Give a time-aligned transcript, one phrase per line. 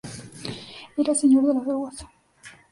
[0.97, 2.05] Era "Señor de las aguas".